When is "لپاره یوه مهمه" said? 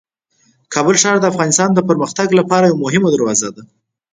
2.39-3.09